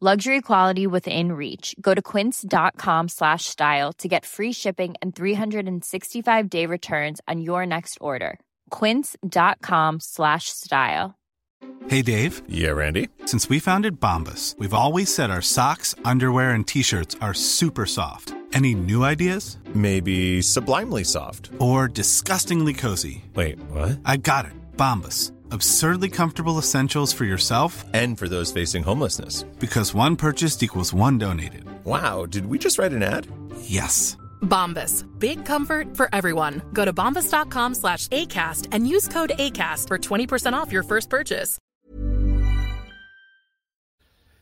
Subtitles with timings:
[0.00, 1.74] Luxury quality within reach.
[1.80, 7.66] Go to quince.com slash style to get free shipping and 365 day returns on your
[7.66, 8.38] next order.
[8.70, 11.18] Quince.com slash style.
[11.88, 12.42] Hey Dave.
[12.48, 13.08] Yeah, Randy.
[13.26, 18.34] Since we founded Bombas, we've always said our socks, underwear, and t-shirts are super soft.
[18.52, 19.58] Any new ideas?
[19.74, 21.50] Maybe sublimely soft.
[21.58, 23.24] Or disgustingly cozy.
[23.34, 23.98] Wait, what?
[24.04, 24.52] I got it.
[24.76, 25.32] Bombas.
[25.52, 29.44] Absurdly comfortable essentials for yourself And for those facing homelessness.
[29.60, 31.64] because one purchased equals one donated.
[31.84, 33.26] Wow, did we just write an ad?
[33.62, 34.16] Yes.
[34.42, 35.04] Bombas.
[35.18, 36.62] Big comfort for everyone.
[36.72, 41.58] Go to bombas.com slash ACAST and use code ACAST for 20% off your first purchase.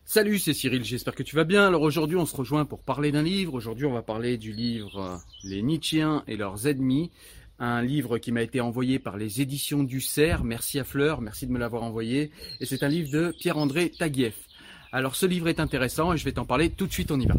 [0.08, 1.66] Salut, c'est Cyril, j'espère que tu vas bien.
[1.66, 3.54] Alors aujourd'hui, on se rejoint pour parler d'un livre.
[3.54, 7.10] Aujourd'hui, on va parler du livre euh, Les Nietzschéens et leurs ennemis.
[7.58, 10.44] Un livre qui m'a été envoyé par les éditions du Cerf.
[10.44, 12.30] Merci à Fleur, merci de me l'avoir envoyé.
[12.60, 14.36] Et c'est un livre de Pierre-André Taguieff.
[14.92, 17.26] Alors ce livre est intéressant et je vais t'en parler tout de suite, on y
[17.26, 17.34] va.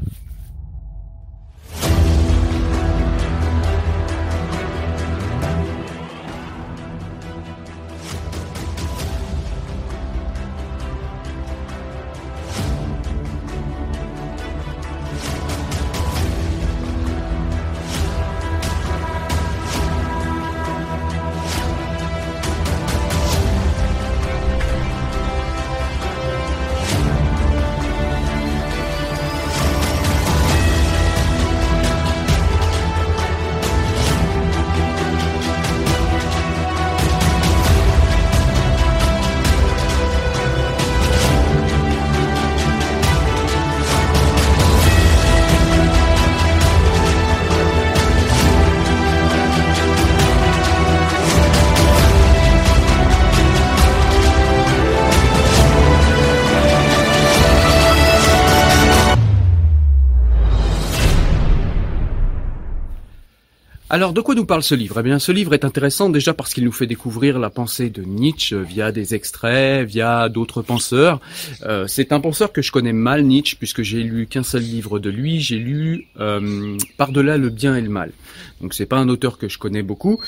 [63.89, 64.99] Alors, de quoi nous parle ce livre?
[64.99, 68.03] Eh bien, ce livre est intéressant déjà parce qu'il nous fait découvrir la pensée de
[68.03, 71.21] Nietzsche via des extraits, via d'autres penseurs.
[71.63, 74.99] Euh, c'est un penseur que je connais mal, Nietzsche, puisque j'ai lu qu'un seul livre
[74.99, 75.39] de lui.
[75.39, 78.11] J'ai lu euh, Par-delà le bien et le mal.
[78.59, 80.19] Donc, c'est pas un auteur que je connais beaucoup.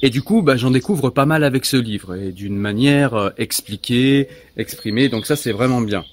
[0.00, 3.30] Et du coup, bah, j'en découvre pas mal avec ce livre et d'une manière euh,
[3.36, 5.08] expliquée, exprimée.
[5.08, 6.04] Donc, ça, c'est vraiment bien.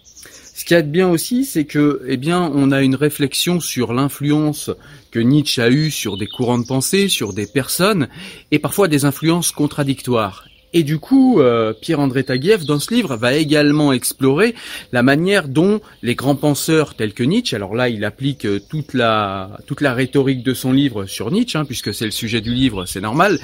[0.58, 4.72] Ce a de bien aussi, c'est que, eh bien, on a une réflexion sur l'influence
[5.12, 8.08] que Nietzsche a eue sur des courants de pensée, sur des personnes,
[8.52, 10.46] et parfois des influences contradictoires.
[10.72, 14.56] Et du coup, euh, Pierre-André Taguieff, dans ce livre, va également explorer
[14.94, 18.94] la manière dont les grands penseurs tels que Nietzsche, alors là, il applique euh, toute
[18.94, 22.54] la toute la rhétorique de son livre sur Nietzsche, hein, puisque c'est le sujet du
[22.54, 23.40] livre, c'est normal.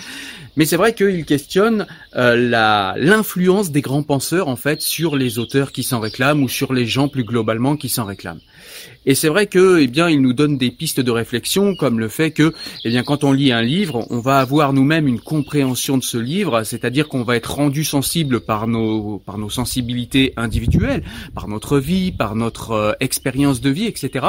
[0.58, 5.72] Mais c'est vrai qu'il questionne euh, l'influence des grands penseurs en fait sur les auteurs
[5.72, 8.42] qui s'en réclament ou sur les gens plus globalement qui s'en réclament.
[9.06, 12.08] Et c'est vrai que, eh bien, il nous donne des pistes de réflexion, comme le
[12.08, 12.54] fait que,
[12.86, 16.20] eh bien, quand on lit un livre, on va avoir nous-mêmes une compréhension de ce
[16.20, 21.80] livre, c'est-à-dire qu'on va être rendu sensible par nos, par nos sensibilités individuelles, par notre
[21.80, 24.28] vie, par notre euh, expérience de vie, etc.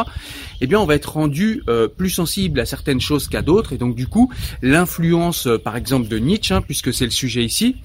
[0.62, 3.78] Eh bien, on va être rendu euh, plus sensible à certaines choses qu'à d'autres, et
[3.78, 4.32] donc du coup,
[4.62, 7.76] l'influence, euh, par exemple, Nietzsche, hein, puisque c'est le sujet ici,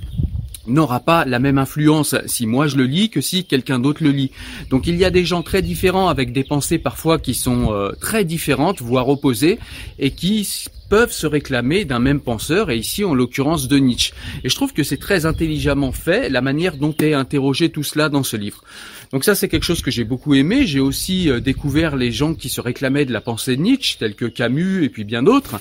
[0.67, 4.11] n'aura pas la même influence si moi je le lis que si quelqu'un d'autre le
[4.11, 4.31] lit.
[4.69, 7.91] Donc il y a des gens très différents avec des pensées parfois qui sont euh,
[7.99, 9.59] très différentes, voire opposées,
[9.97, 14.13] et qui peuvent se réclamer d'un même penseur, et ici en l'occurrence de Nietzsche.
[14.43, 18.09] Et je trouve que c'est très intelligemment fait, la manière dont est interrogé tout cela
[18.09, 18.63] dans ce livre.
[19.11, 20.65] Donc ça c'est quelque chose que j'ai beaucoup aimé.
[20.65, 24.15] J'ai aussi euh, découvert les gens qui se réclamaient de la pensée de Nietzsche, tels
[24.15, 25.59] que Camus et puis bien d'autres,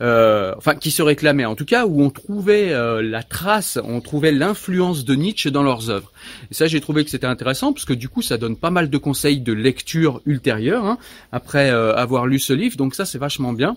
[0.00, 4.00] euh, enfin qui se réclamaient en tout cas, où on trouvait euh, la trace, on
[4.00, 6.12] trouvait l'influence de Nietzsche dans leurs œuvres.
[6.50, 8.88] Et ça j'ai trouvé que c'était intéressant parce que du coup ça donne pas mal
[8.88, 10.98] de conseils de lecture ultérieure hein,
[11.32, 12.76] après euh, avoir lu ce livre.
[12.76, 13.76] Donc ça c'est vachement bien.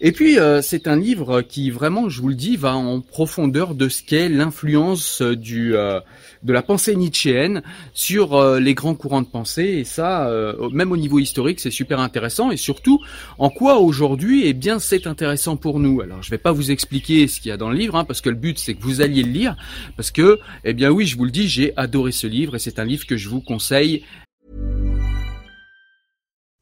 [0.00, 3.74] Et puis euh, c'est un livre qui vraiment, je vous le dis, va en profondeur
[3.74, 6.00] de ce qu'est l'influence du euh,
[6.42, 7.62] de la pensée nietzschéenne
[7.94, 9.64] sur euh, les grands courants de pensée.
[9.64, 10.30] Et ça,
[10.72, 12.50] même au niveau historique, c'est super intéressant.
[12.50, 13.00] Et surtout,
[13.38, 16.00] en quoi aujourd'hui, eh bien, c'est intéressant pour nous?
[16.00, 18.20] Alors, je vais pas vous expliquer ce qu'il y a dans le livre, hein, parce
[18.20, 19.56] que le but c'est que vous alliez le lire,
[19.96, 22.78] parce que, eh bien, oui, je vous le dis, j'ai adoré ce livre et c'est
[22.78, 24.04] un livre que je vous conseille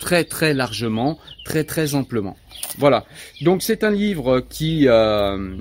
[0.00, 2.36] Très très largement, très très amplement.
[2.78, 3.04] Voilà.
[3.42, 5.56] Donc c'est un livre qui euh,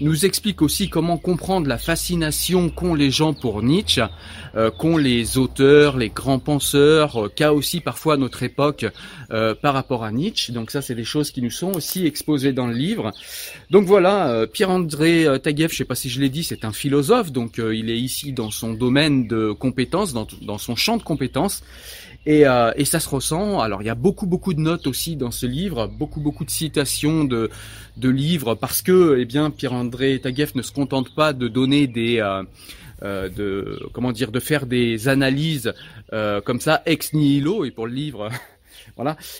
[0.00, 4.02] nous explique aussi comment comprendre la fascination qu'ont les gens pour Nietzsche,
[4.54, 8.86] euh, qu'ont les auteurs, les grands penseurs, euh, qu'a aussi parfois notre époque
[9.32, 10.52] euh, par rapport à Nietzsche.
[10.52, 13.10] Donc ça c'est des choses qui nous sont aussi exposées dans le livre.
[13.70, 17.32] Donc voilà, euh, Pierre-André Taguieff, je sais pas si je l'ai dit, c'est un philosophe,
[17.32, 21.62] donc il est ici dans son domaine de compétences, dans, dans son champ de compétences.
[22.26, 23.60] Et, euh, et, ça se ressent.
[23.60, 26.50] Alors il y a beaucoup beaucoup de notes aussi dans ce livre, beaucoup beaucoup de
[26.50, 27.50] citations de,
[27.96, 32.18] de livres parce que eh bien Pierre-André Taguieff ne se contente pas de donner des
[32.20, 32.42] euh,
[33.02, 35.72] euh, de comment dire de faire des analyses
[36.12, 38.28] euh, comme ça ex nihilo et pour le livre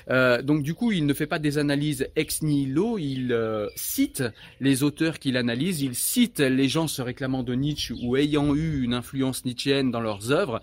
[0.09, 4.23] Euh, donc du coup, il ne fait pas des analyses ex nihilo, il euh, cite
[4.61, 8.83] les auteurs qu'il analyse, il cite les gens se réclamant de Nietzsche ou ayant eu
[8.83, 10.61] une influence nietzschéenne dans leurs œuvres,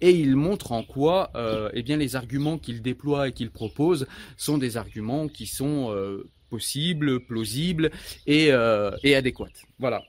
[0.00, 4.06] et il montre en quoi, euh, eh bien, les arguments qu'il déploie et qu'il propose
[4.36, 7.90] sont des arguments qui sont euh, possibles, plausibles
[8.26, 8.50] et,
[9.02, 9.46] et adéquats.
[9.78, 10.02] Voilà.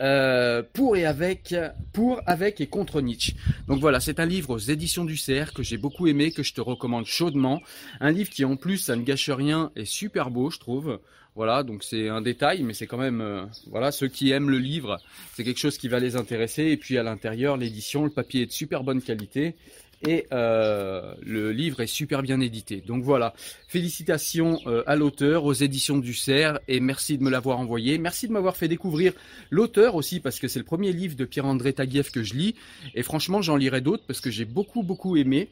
[0.00, 1.54] Euh, pour et avec,
[1.92, 3.34] pour, avec et contre Nietzsche.
[3.66, 6.52] Donc voilà, c'est un livre aux éditions du CR que j'ai beaucoup aimé, que je
[6.52, 7.62] te recommande chaudement.
[8.00, 11.00] Un livre qui en plus, ça ne gâche rien, est super beau, je trouve.
[11.34, 14.58] Voilà, donc c'est un détail, mais c'est quand même, euh, voilà, ceux qui aiment le
[14.58, 14.96] livre,
[15.34, 16.64] c'est quelque chose qui va les intéresser.
[16.64, 19.54] Et puis à l'intérieur, l'édition, le papier est de super bonne qualité
[20.02, 22.82] et euh, le livre est super bien édité.
[22.86, 23.34] Donc voilà,
[23.68, 27.98] félicitations euh, à l'auteur, aux éditions du Cerf, et merci de me l'avoir envoyé.
[27.98, 29.12] Merci de m'avoir fait découvrir
[29.50, 32.54] l'auteur aussi, parce que c'est le premier livre de Pierre-André Taguieff que je lis,
[32.94, 35.48] et franchement j'en lirai d'autres parce que j'ai beaucoup beaucoup aimé.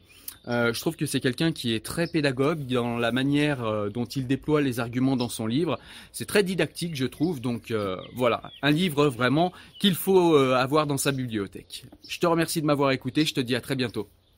[0.47, 4.27] Euh, je trouve que c'est quelqu'un qui est très pédagogue dans la manière dont il
[4.27, 5.79] déploie les arguments dans son livre.
[6.11, 7.41] C'est très didactique, je trouve.
[7.41, 7.73] Donc
[8.15, 11.85] voilà, un livre vraiment qu'il faut avoir dans sa bibliothèque.
[12.07, 13.25] Je te remercie de m'avoir écouté.
[13.25, 14.07] Je te dis à très bientôt.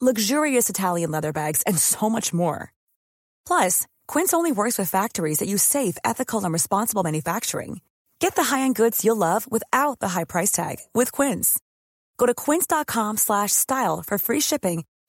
[0.00, 2.72] luxurious Italian leather bags, and so much more.
[3.46, 7.80] Plus, Quince only works with factories that use safe, ethical, and responsible manufacturing.
[8.20, 11.58] Get the high-end goods you'll love without the high price tag with Quince.
[12.20, 14.84] Go to quince.com slash style for free shipping